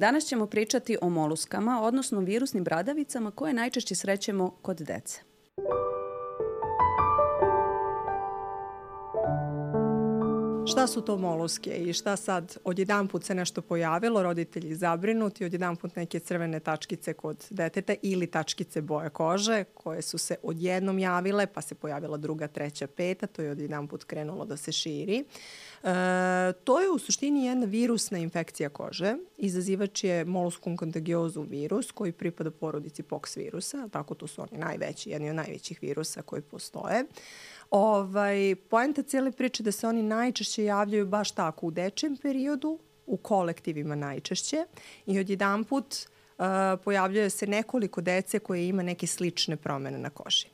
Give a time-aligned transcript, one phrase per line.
[0.00, 5.29] Danas ćemo pričati o moluskama, odnosno virusnim bradavicama koje najčešće srećemo kod dece.
[10.80, 15.76] Šta su to moluske i šta sad odjedan put se nešto pojavilo, roditelji zabrinuti, odjedan
[15.76, 21.46] put neke crvene tačkice kod deteta ili tačkice boje kože koje su se odjednom javile,
[21.46, 25.24] pa se pojavila druga, treća, peta, to je odjedan put krenulo da se širi.
[25.82, 29.14] E, to je u suštini jedna virusna infekcija kože.
[29.38, 35.10] Izazivač je moluskum contagiosum virus koji pripada porodici pox virusa, tako to su oni najveći,
[35.10, 37.04] jedni od najvećih virusa koji postoje.
[37.70, 43.16] Ovaj, poenta cijele priče da se oni najčešće javljaju baš tako u dečjem periodu, u
[43.16, 44.64] kolektivima najčešće
[45.06, 46.44] i odjedan put uh,
[46.84, 50.46] pojavljuje se nekoliko dece koje ima neke slične promene na koži.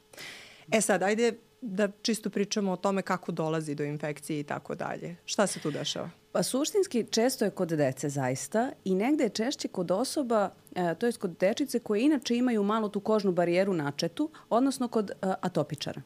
[0.72, 5.16] E sad, ajde da čisto pričamo o tome kako dolazi do infekcije i tako dalje.
[5.24, 6.10] Šta se tu dešava?
[6.32, 11.06] Pa suštinski često je kod dece zaista i negde je češće kod osoba, e, to
[11.06, 16.02] je kod dečice koje inače imaju malo tu kožnu barijeru načetu, odnosno kod e, atopičara.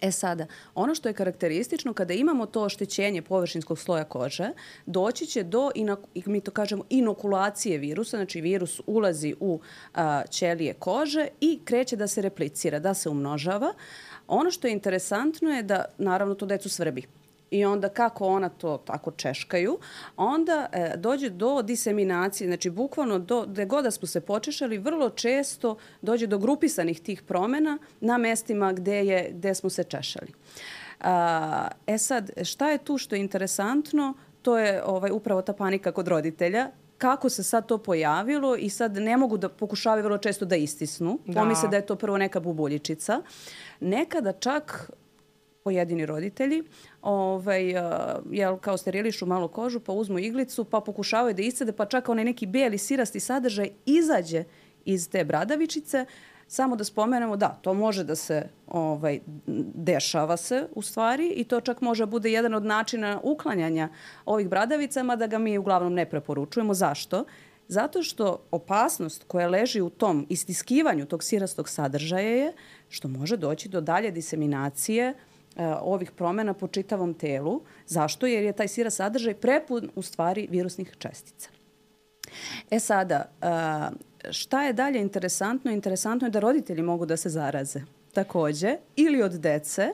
[0.00, 4.50] E sada, ono što je karakteristično kada imamo to oštećenje površinskog sloja kože,
[4.86, 5.70] doći će do,
[6.26, 9.60] mi to kažemo, inokulacije virusa, znači virus ulazi u
[9.94, 13.74] a, ćelije kože i kreće da se replicira, da se umnožava.
[14.28, 17.06] Ono što je interesantno je da, naravno, to decu svrbi
[17.50, 19.78] i onda kako ona to tako češkaju,
[20.16, 25.10] onda e, dođe do diseminacije, znači bukvalno do, gde god da smo se počešali, vrlo
[25.10, 30.32] često dođe do grupisanih tih promena na mestima gde, je, gde smo se češali.
[31.00, 34.14] A, e sad, šta je tu što je interesantno?
[34.42, 38.96] To je ovaj, upravo ta panika kod roditelja kako se sad to pojavilo i sad
[38.96, 41.18] ne mogu da pokušavaju vrlo često da istisnu.
[41.26, 41.40] Da.
[41.40, 43.22] Pomisle da je to prvo neka bubuljičica.
[43.80, 44.90] Nekada čak
[45.66, 46.62] pojedini roditelji,
[47.02, 47.74] ovaj,
[48.30, 52.24] jel, kao sterilišu malo kožu, pa uzmu iglicu, pa pokušavaju da iscede, pa čak onaj
[52.24, 54.44] neki bijeli sirasti sadržaj izađe
[54.84, 56.06] iz te bradavičice,
[56.48, 58.36] Samo da spomenemo, da, to može da se
[58.68, 59.18] ovaj,
[59.74, 63.88] dešava se u stvari i to čak može da bude jedan od načina uklanjanja
[64.24, 66.74] ovih bradavicama da ga mi uglavnom ne preporučujemo.
[66.74, 67.24] Zašto?
[67.68, 72.52] Zato što opasnost koja leži u tom istiskivanju tog sirastog sadržaja je
[72.88, 75.35] što može doći do dalje diseminacije uh,
[75.80, 77.60] ovih promena po čitavom telu.
[77.86, 78.26] Zašto?
[78.26, 81.50] Jer je taj sira sadržaj prepun u stvari virusnih čestica.
[82.70, 85.70] E sada, e, šta je dalje interesantno?
[85.70, 87.80] Interesantno je da roditelji mogu da se zaraze
[88.12, 89.92] takođe ili od dece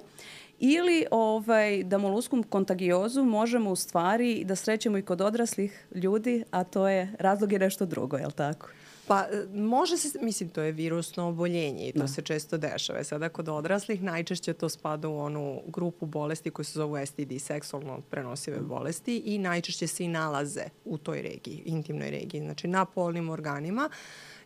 [0.59, 6.65] ili ovaj, da moluskum kontagiozu možemo u stvari da srećemo i kod odraslih ljudi, a
[6.65, 8.69] to je razlog je nešto drugo, je li tako?
[9.13, 12.09] Pa e, može se, mislim, to je virusno oboljenje i to da.
[12.09, 13.05] se često dešava.
[13.05, 18.01] Sada kod odraslih najčešće to spada u onu grupu bolesti koje se zovu STD, seksualno
[18.11, 18.69] prenosive mm.
[18.69, 23.91] bolesti i najčešće se i nalaze u toj regiji, intimnoj regiji, znači na polnim organima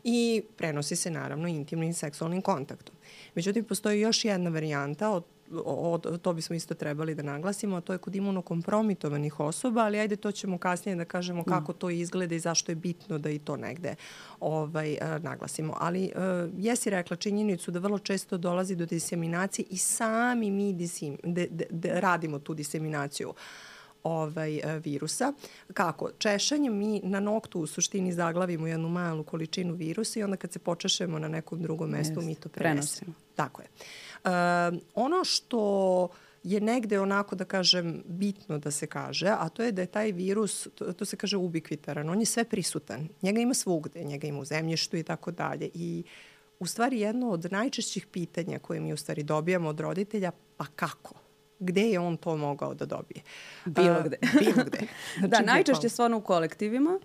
[0.04, 2.94] i prenosi se naravno intimnim seksualnim kontaktom.
[3.34, 5.24] Međutim, postoji još jedna varijanta od
[5.64, 10.16] o, to bismo isto trebali da naglasimo, a to je kod imunokompromitovanih osoba, ali ajde
[10.16, 11.44] to ćemo kasnije da kažemo mm.
[11.44, 13.94] kako to izgleda i zašto je bitno da i to negde
[14.40, 15.76] ovaj, uh, naglasimo.
[15.80, 21.16] Ali uh, jesi rekla činjenicu da vrlo često dolazi do diseminacije i sami mi disim,
[21.24, 23.34] de, de, de, radimo tu diseminaciju
[24.06, 25.32] ovaj, e, virusa.
[25.74, 26.10] Kako?
[26.18, 30.58] Češanjem mi na noktu u suštini zaglavimo jednu malu količinu virusa i onda kad se
[30.58, 32.96] počešemo na nekom drugom mestu mi to prenesemo.
[32.98, 33.12] prenosimo.
[33.34, 33.68] Tako je.
[34.94, 36.08] Ono što
[36.42, 40.12] je negde onako da kažem bitno da se kaže, a to je da je taj
[40.12, 43.08] virus, to, to se kaže ubikvitaran, on je sve prisutan.
[43.22, 45.70] Njega ima svugde, njega ima u zemljištu i tako dalje.
[45.74, 46.04] I
[46.58, 51.25] u stvari jedno od najčešćih pitanja koje mi u stvari dobijamo od roditelja, pa kako?
[51.58, 53.22] Gde je on to mogao da dobije.
[53.64, 54.16] Bilo gde.
[54.22, 54.78] Uh, bilo gde.
[55.18, 56.98] Znači, da, najčešće stvarno u kolektivima.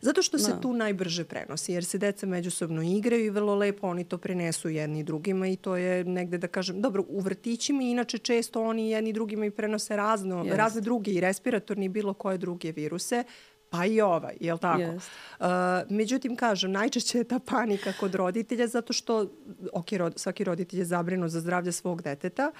[0.00, 0.60] Zato što se da.
[0.60, 5.02] tu najbrže prenosi, jer se deca međusobno igraju i vrlo lepo oni to prenesu jedni
[5.02, 9.46] drugima i to je negde da kažem, dobro, u vrtićima inače često oni jedni drugima
[9.46, 10.56] i prenose razno, yes.
[10.56, 13.24] razne druge i respiratorni i bilo koje druge viruse,
[13.70, 14.80] pa i ovaj, je li tako?
[14.80, 15.08] Yes.
[15.40, 19.30] Uh, međutim, kažem, najčešće je ta panika kod roditelja zato što,
[19.72, 22.52] ok, rod, svaki roditelj je zabrinu za zdravlje svog deteta,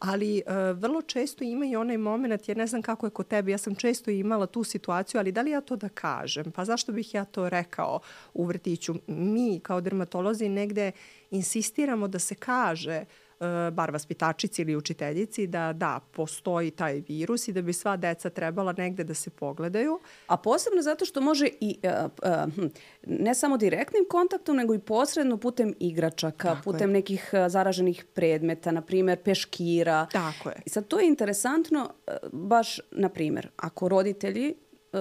[0.00, 3.50] ali uh, vrlo često ima i onaj moment, ja ne znam kako je kod tebe,
[3.50, 6.50] ja sam često imala tu situaciju, ali da li ja to da kažem?
[6.50, 8.00] Pa zašto bih ja to rekao
[8.34, 8.94] u vrtiću?
[9.06, 10.92] Mi kao dermatolozi negde
[11.30, 13.29] insistiramo da se kaže uh, E,
[13.72, 18.72] bar vaspitačici ili učiteljici da da, postoji taj virus i da bi sva deca trebala
[18.72, 20.00] negde da se pogledaju.
[20.26, 22.10] A posebno zato što može i uh,
[22.56, 22.64] uh,
[23.06, 26.92] ne samo direktnim kontaktom, nego i posredno putem igračaka, Tako putem je.
[26.92, 30.06] nekih zaraženih predmeta, na primer peškira.
[30.12, 30.62] Tako je.
[30.66, 31.90] I sad to je interesantno,
[32.32, 34.54] baš, na primer, ako roditelji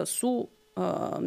[0.06, 0.48] su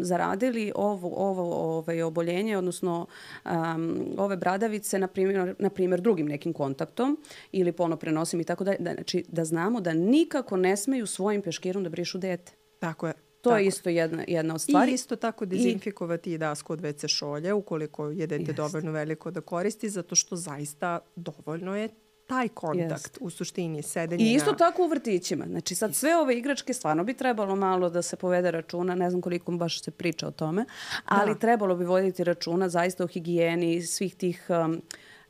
[0.01, 3.07] zaradili ovo, ovo ovaj, oboljenje, odnosno
[3.45, 7.19] um, ove bradavice, na primjer, na primjer drugim nekim kontaktom
[7.53, 11.43] ili polno prenosim i tako da, da, znači, da znamo da nikako ne smeju svojim
[11.43, 12.53] peškirom da brišu dete.
[12.79, 13.13] Tako je.
[13.13, 13.59] To tako.
[13.59, 14.91] je isto jedna, jedna od stvari.
[14.91, 18.57] I isto tako dezinfikovati I, dasku od WC šolje ukoliko je dete jest.
[18.57, 21.89] dovoljno veliko da koristi, zato što zaista dovoljno je
[22.27, 23.19] taj kontakt Jest.
[23.21, 24.57] u suštini sedenje I isto na...
[24.57, 25.45] tako u vrtićima.
[25.49, 29.23] Znači sad sve ove igračke stvarno bi trebalo malo da se povede računa, ne znam
[29.23, 30.65] koliko baš se priča o tome,
[31.05, 31.39] ali da.
[31.39, 34.83] trebalo bi voditi računa zaista o higijeni svih tih um,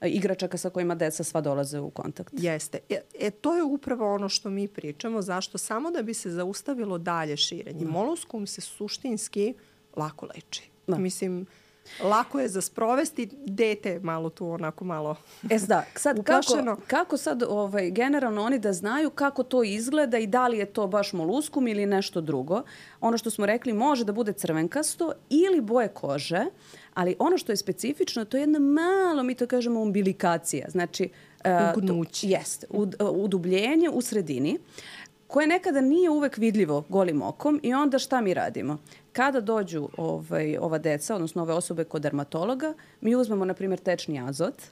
[0.04, 2.32] igračaka sa kojima deca sva dolaze u kontakt.
[2.32, 2.78] Jeste.
[2.88, 5.22] E, e, to je upravo ono što mi pričamo.
[5.22, 5.58] Zašto?
[5.58, 7.84] Samo da bi se zaustavilo dalje širenje.
[7.84, 7.90] Da.
[7.90, 9.54] Moluskum se suštinski
[9.96, 10.70] lako leči.
[10.86, 10.98] Da.
[10.98, 11.46] Mislim,
[12.02, 15.16] lako je za sprovesti, dete malo tu onako malo
[15.50, 20.26] E da, sad kako, kako sad ovaj, generalno oni da znaju kako to izgleda i
[20.26, 22.62] da li je to baš moluskum ili nešto drugo.
[23.00, 26.44] Ono što smo rekli može da bude crvenkasto ili boje kože,
[26.94, 30.70] ali ono što je specifično to je jedna malo, mi to kažemo, umbilikacija.
[30.70, 31.10] Znači,
[31.76, 32.26] Ugnuće.
[32.26, 34.58] Uh, jeste, ud, udubljenje u sredini
[35.32, 38.78] koje nekada nije uvek vidljivo golim okom i onda šta mi radimo?
[39.12, 44.20] Kada dođu ovaj, ova deca, odnosno ove osobe kod dermatologa, mi uzmemo, na primjer, tečni
[44.20, 44.62] azot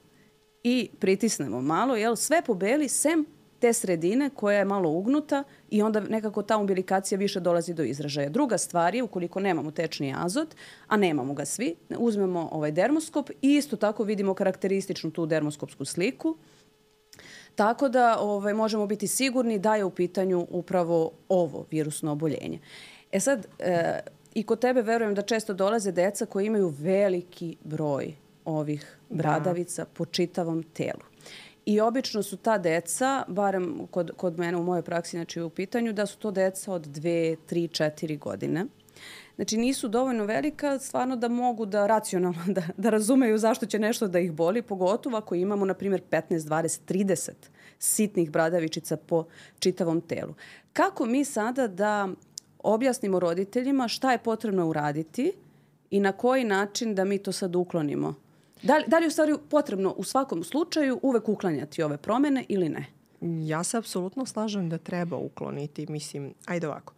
[0.63, 3.27] i pritisnemo malo, jel, sve pobeli sem
[3.59, 8.29] te sredine koja je malo ugnuta i onda nekako ta umbilikacija više dolazi do izražaja.
[8.29, 10.55] Druga stvar je, ukoliko nemamo tečni azot,
[10.87, 16.37] a nemamo ga svi, uzmemo ovaj dermoskop i isto tako vidimo karakterističnu tu dermoskopsku sliku.
[17.55, 22.59] Tako da ovaj, možemo biti sigurni da je u pitanju upravo ovo virusno oboljenje.
[23.13, 24.01] E sad, e,
[24.35, 28.15] i kod tebe verujem da često dolaze deca koji imaju veliki broj
[28.45, 29.17] ovih da.
[29.17, 29.91] bradavica da.
[29.95, 31.11] po čitavom telu.
[31.67, 35.93] I obično su ta deca, barem kod, kod mene u mojoj praksi, znači u pitanju,
[35.93, 38.67] da su to deca od 2, 3, 4 godine.
[39.41, 44.09] Znači nisu dovoljno velika stvarno da mogu da racionalno da, da razumeju zašto će nešto
[44.09, 47.31] da ih boli, pogotovo ako imamo na primjer 15, 20, 30
[47.79, 49.25] sitnih bradavičica po
[49.59, 50.35] čitavom telu.
[50.73, 52.09] Kako mi sada da
[52.59, 55.33] objasnimo roditeljima šta je potrebno uraditi
[55.91, 58.15] i na koji način da mi to sad uklonimo.
[58.63, 62.45] Da li, da li je u stvari potrebno u svakom slučaju uvek uklanjati ove promene
[62.49, 62.87] ili ne?
[63.47, 65.87] Ja se apsolutno slažem da treba ukloniti.
[65.89, 66.95] Mislim, ajde ovako.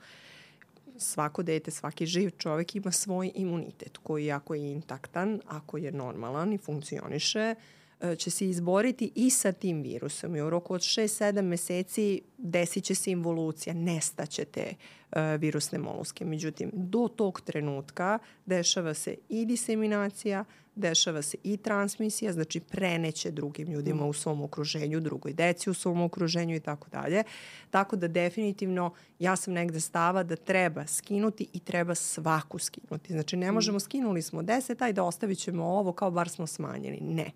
[0.98, 6.52] Svako dete, svaki živ čovek ima svoj imunitet koji ako je intaktan, ako je normalan
[6.52, 7.81] i funkcioniše, uh,
[8.19, 12.94] će se izboriti i sa tim virusom i u roku od 6-7 meseci desit će
[12.94, 14.75] se involucija, nestaće te
[15.12, 16.25] uh, virusne moluske.
[16.25, 20.44] Međutim, do tog trenutka dešava se i diseminacija,
[20.75, 26.02] dešava se i transmisija, znači preneće drugim ljudima u svom okruženju, drugoj deci u svom
[26.02, 27.25] okruženju i tako dalje.
[27.70, 33.12] Tako da definitivno ja sam negde stava da treba skinuti i treba svaku skinuti.
[33.12, 37.00] Znači ne možemo, skinuli smo 10, ajde ostavit ćemo ovo kao bar smo smanjeni.
[37.00, 37.31] Ne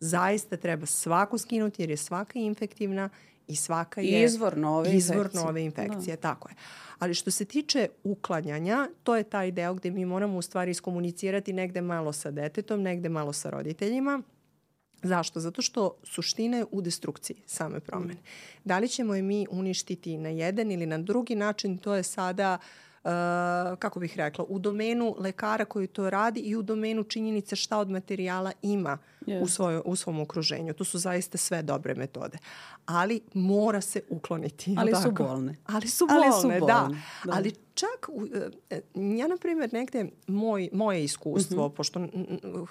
[0.00, 3.08] zaista treba svaku skinuti jer je svaka infektivna
[3.46, 5.44] i svaka je izvor nove izvor infekcije.
[5.44, 6.20] nove infekcije, da.
[6.22, 6.54] tako je.
[6.98, 11.52] Ali što se tiče uklanjanja, to je taj deo gde mi moramo u stvari iskomunicirati
[11.52, 14.22] negde malo sa detetom, negde malo sa roditeljima.
[15.02, 15.40] Zašto?
[15.40, 18.14] Zato što suština je u destrukciji same promene.
[18.14, 18.24] Mm.
[18.64, 22.58] Da li ćemo je mi uništiti na jedan ili na drugi način, to je sada
[22.58, 22.87] Uh,
[23.78, 27.90] kako bih rekla, u domenu lekara koji to radi i u domenu činjenice šta od
[27.90, 29.42] materijala ima yes.
[29.42, 30.74] u, svoj, u svom okruženju.
[30.74, 32.38] To su zaista sve dobre metode.
[32.86, 34.74] Ali mora se ukloniti.
[34.78, 35.02] Ali tako?
[35.02, 35.56] su bolne.
[35.66, 36.88] Ali su bolne, Ali su bolne da.
[37.24, 37.32] da.
[37.32, 38.28] Ali čak, uh,
[39.18, 41.72] ja na primjer negde, moj, moje iskustvo, uh mhm.
[41.72, 41.76] -huh.
[41.76, 42.08] pošto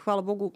[0.04, 0.52] hvala Bogu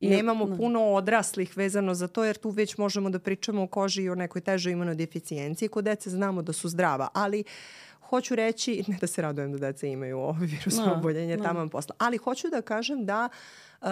[0.00, 0.56] I, Nemamo no.
[0.56, 4.14] puno odraslih vezano za to, jer tu već možemo da pričamo o koži i o
[4.14, 5.68] nekoj težoj imunodeficijenciji.
[5.68, 7.46] Kod dece znamo da su zdrava, ali uh,
[8.08, 11.44] hoću reći, ne da se radujem da deca imaju ovo virusno no, oboljenje no.
[11.44, 13.28] tamo posla, ali hoću da kažem da
[13.80, 13.88] uh,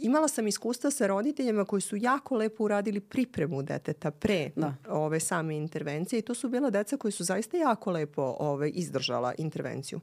[0.00, 4.74] imala sam iskustva sa roditeljima koji su jako lepo uradili pripremu deteta pre da.
[4.88, 9.34] ove same intervencije i to su bila deca koji su zaista jako lepo ove, izdržala
[9.38, 10.00] intervenciju.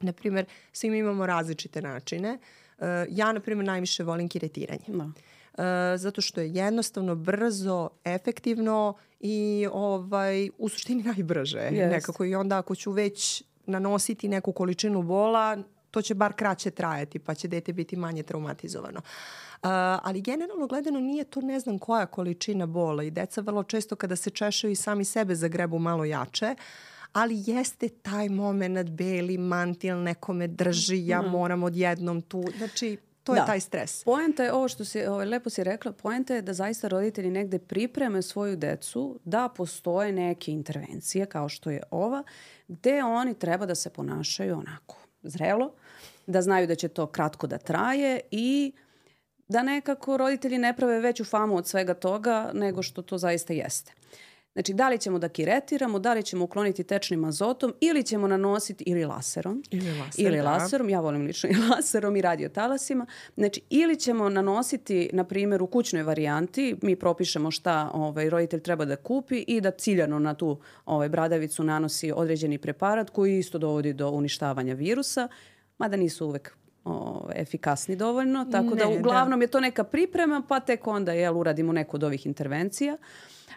[0.00, 2.38] Naprimer, svi mi imamo različite načine.
[2.78, 4.84] Uh, ja, na primjer, najviše volim kiretiranje.
[4.88, 5.10] Da.
[5.56, 5.62] Uh,
[5.96, 11.58] zato što je jednostavno, brzo, efektivno i ovaj, u suštini najbrže.
[11.58, 11.90] Yes.
[11.90, 15.58] Nekako i onda ako ću već nanositi neku količinu bola,
[15.90, 18.98] to će bar kraće trajati, pa će dete biti manje traumatizovano.
[18.98, 19.68] Uh,
[20.02, 24.16] ali generalno gledano nije to ne znam koja količina bola i deca vrlo često kada
[24.16, 26.54] se češaju i sami sebe zagrebu malo jače,
[27.12, 31.30] ali jeste taj moment beli mantil nekome drži, ja mm.
[31.30, 33.40] moram odjednom tu, znači to da.
[33.40, 34.04] je taj stres.
[34.04, 37.30] Poenta je ovo što si, ovo, ovaj, lepo si rekla, poenta je da zaista roditelji
[37.30, 42.22] negde pripreme svoju decu da postoje neke intervencije kao što je ova,
[42.68, 45.72] gde oni treba da se ponašaju onako zrelo,
[46.26, 48.72] da znaju da će to kratko da traje i
[49.48, 53.92] da nekako roditelji ne prave veću famu od svega toga nego što to zaista jeste.
[54.56, 58.84] Znači, da li ćemo da kiretiramo, da li ćemo ukloniti tečnim azotom ili ćemo nanositi
[58.86, 59.62] ili laserom.
[59.70, 60.42] Ili laser, Ili da.
[60.44, 63.06] laserom, ja volim lično i laserom i radiotalasima.
[63.36, 68.84] Znači, ili ćemo nanositi, na primjer, u kućnoj varijanti, mi propišemo šta ovaj, roditelj treba
[68.84, 73.92] da kupi i da ciljano na tu ovaj, bradavicu nanosi određeni preparat koji isto dovodi
[73.92, 75.28] do uništavanja virusa,
[75.78, 78.98] mada nisu uvek o, efikasni dovoljno, tako da Ne, da.
[78.98, 82.96] uglavnom je to neka priprema, pa tek onda jel, uradimo neku od ovih intervencija.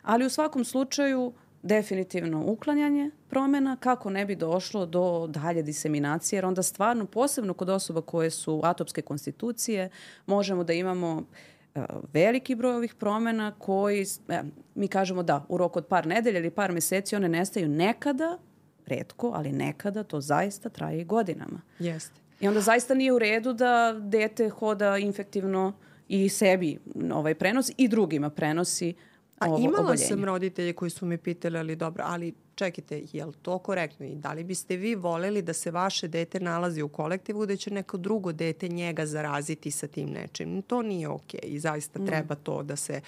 [0.01, 1.33] Ali u svakom slučaju
[1.63, 7.69] definitivno uklanjanje promena kako ne bi došlo do dalje diseminacije, jer onda stvarno, posebno kod
[7.69, 9.89] osoba koje su atopske konstitucije,
[10.25, 11.23] možemo da imamo
[11.75, 14.43] e, veliki broj ovih promena koji, e,
[14.75, 18.37] mi kažemo da, u roku od par nedelja ili par meseci one nestaju nekada,
[18.85, 21.61] redko, ali nekada to zaista traje i godinama.
[21.79, 22.28] Jeste.
[22.39, 25.73] I onda zaista nije u redu da dete hoda infektivno
[26.07, 26.77] i sebi
[27.13, 28.93] ovaj prenos i drugima prenosi
[29.39, 30.05] A ovo imala oboljenje.
[30.05, 34.15] sam roditelje koji su me pitali, ali dobro, ali čekajte, je li to korektno i
[34.15, 37.97] da li biste vi voleli da se vaše dete nalazi u kolektivu da će neko
[37.97, 40.61] drugo dete njega zaraziti sa tim nečim?
[40.61, 43.01] To nije okej i zaista treba to da se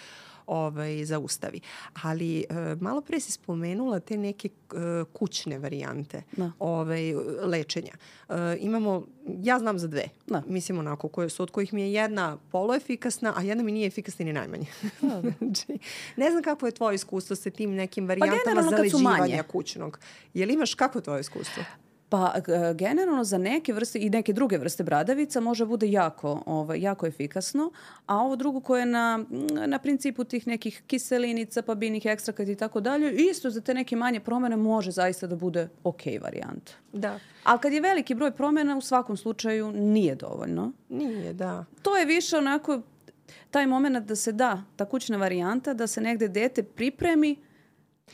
[0.52, 1.60] ovaj, zaustavi.
[2.04, 6.52] Ali e, malo pre si spomenula te neke e, kućne varijante Da.
[6.60, 7.94] ovaj, lečenja.
[8.30, 9.08] E, imamo,
[9.44, 10.04] ja znam za dve.
[10.28, 10.44] Da.
[10.48, 14.26] Mislim onako, koje su, od kojih mi je jedna poluefikasna, a jedna mi nije efikasna
[14.26, 14.66] ni najmanje.
[15.40, 15.78] znači,
[16.16, 18.70] ne znam kako je tvoje iskustvo sa tim nekim varijantama manje.
[18.70, 20.00] zaleđivanja kućnog.
[20.34, 21.64] Jel imaš, kako je tvoje iskustvo?
[22.12, 22.34] Pa
[22.76, 27.72] generalno za neke vrste i neke druge vrste bradavica može bude jako, ovaj, jako efikasno,
[28.06, 29.26] a ovo drugo koje je na,
[29.68, 31.76] na principu tih nekih kiselinica, pa
[32.06, 36.02] ekstrakata i tako dalje, isto za te neke manje promene može zaista da bude ok
[36.22, 36.72] varijanta.
[36.94, 37.20] Da.
[37.44, 40.72] Ali kad je veliki broj promena, u svakom slučaju nije dovoljno.
[40.90, 41.66] Nije, da.
[41.82, 42.82] To je više onako
[43.52, 47.36] taj moment da se da, ta kućna varijanta, da se negde dete pripremi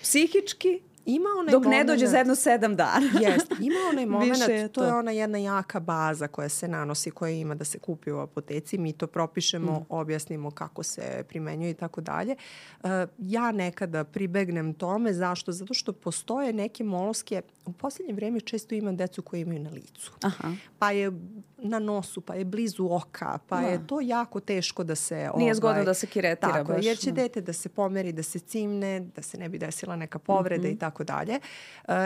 [0.01, 3.05] psihički Ima onaj dok ne momenat- dođe za jedno sedam dana.
[3.23, 4.97] Jeste, ima onaj moment, je to je to.
[4.97, 8.93] ona jedna jaka baza koja se nanosi, koja ima da se kupi u apoteci, mi
[8.93, 9.85] to propišemo, Mm.
[9.89, 12.35] objasnimo kako se primenjuje i tako dalje.
[12.75, 15.51] Uh, Ja nekada pribegnem tome, zašto?
[15.51, 20.11] Zato što postoje neke moloske, u posljednje vreme često imam decu koje imaju na licu.
[20.21, 20.51] Aha.
[20.79, 21.11] Pa je
[21.57, 23.67] na nosu, pa je blizu oka, pa Da.
[23.67, 25.15] je to jako teško da se...
[25.15, 27.15] Nije ovaj, zgodno da se kiretira Tako, je, baš, jer će da.
[27.17, 30.71] dete da se pomeri, da se cimne, da se ne bi desila neka povreda Mhm.
[30.71, 31.39] i tako dalje.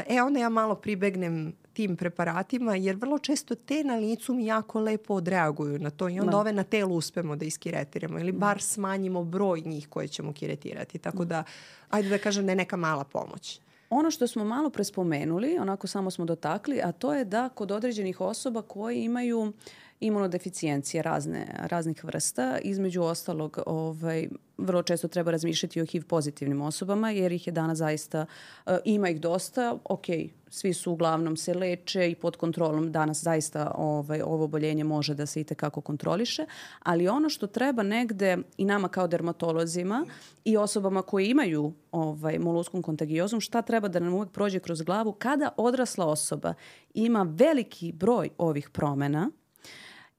[0.08, 4.80] E, onda ja malo pribegnem tim preparatima, jer vrlo često te na licu mi jako
[4.80, 6.38] lepo odreaguju na to i onda Da.
[6.38, 8.62] ove na telu uspemo da iskiretiramo ili bar Mhm.
[8.62, 10.98] smanjimo broj njih koje ćemo kiretirati.
[10.98, 11.44] Tako da,
[11.90, 13.60] ajde da kažem da je neka mala pomoć.
[13.90, 18.22] Ono što smo malo prespomenuli, onako samo smo dotakli, a to je da kod određenih
[18.22, 19.54] osoba koji imaju
[20.02, 24.28] imunodeficijencije razne, raznih vrsta, između ostalog ovaj,
[24.58, 28.26] vrlo često treba razmišljati o HIV pozitivnim osobama jer ih je danas zaista,
[28.66, 30.06] e, ima ih dosta, ok,
[30.50, 35.26] svi su uglavnom se leče i pod kontrolom danas zaista ovaj, ovo oboljenje može da
[35.26, 36.46] se i tekako kontroliše,
[36.80, 40.06] ali ono što treba negde i nama kao dermatolozima
[40.46, 45.12] i osobama koji imaju ovaj, moluskom kontagiozom, šta treba da nam uvek prođe kroz glavu
[45.12, 46.54] kada odrasla osoba
[46.94, 49.30] ima veliki broj ovih promena,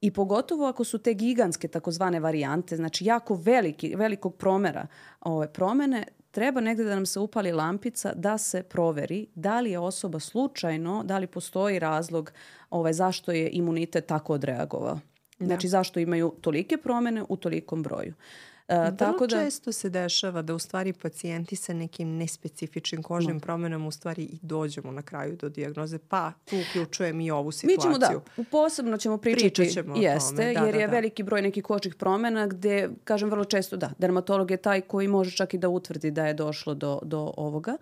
[0.02, 4.86] i pogotovo ako su te gigantske takozvane varijante, znači jako veliki, velikog promera
[5.20, 9.78] ove promene, treba negde da nam se upali lampica da se proveri da li je
[9.78, 12.32] osoba slučajno, da li postoji razlog
[12.70, 14.98] ovaj, zašto je imunitet tako odreagovao.
[15.38, 18.14] Znači zašto imaju tolike promene u tolikom broju.
[18.14, 23.40] E, Vrlo tako da, često se dešava da u stvari pacijenti sa nekim nespecifičnim kožnim
[23.40, 27.52] promenama u stvari i dođemo na kraju do dijagnoze, pa tu uključujem i ovu Mi
[27.52, 27.80] situaciju.
[27.82, 30.92] ćemo da, posebno ćemo pričati, Pričat ćemo o tome, jeste, da, jer da, je da.
[30.92, 35.36] veliki broj nekih kočnih promena gde, kažem vrlo često da, dermatolog je taj koji može
[35.36, 37.76] čak i da utvrdi da je došlo do, do ovoga,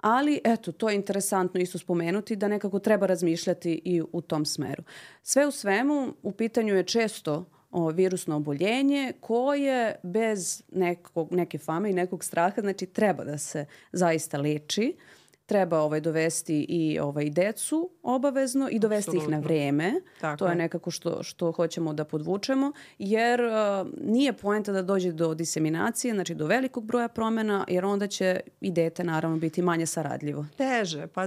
[0.00, 4.82] ali eto, to je interesantno isto spomenuti da nekako treba razmišljati i u tom smeru.
[5.22, 7.44] Sve u svemu, u pitanju je često
[7.74, 13.66] o, virusno oboljenje koje bez nekog, neke fame i nekog straha, znači treba da se
[13.92, 14.96] zaista leči
[15.46, 19.28] treba ovaj dovesti i ovaj decu obavezno i dovesti Absolutno.
[19.28, 19.92] ih na vreme.
[20.20, 25.12] Tako to je nekako što što hoćemo da podvučemo jer uh, nije poenta da dođe
[25.12, 29.86] do diseminacije, znači do velikog broja promena jer onda će i dete naravno biti manje
[29.86, 30.46] saradljivo.
[30.56, 31.22] Teže, pa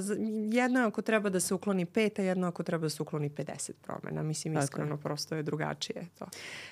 [0.51, 3.71] jedno ako treba da se ukloni pet, a jedno ako treba da se ukloni 50
[3.81, 4.23] promena.
[4.23, 4.63] Mislim tako.
[4.63, 6.25] iskreno prosto je drugačije to.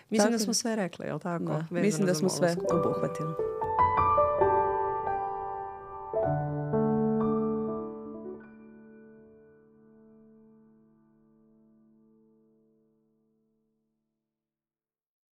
[0.10, 0.38] Mislim da tako.
[0.38, 1.44] da smo sve rekle, je li tako?
[1.44, 1.66] Da.
[1.70, 3.34] Mislim da smo sve obuhvatili.